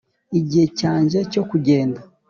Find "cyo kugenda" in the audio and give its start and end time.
1.31-1.99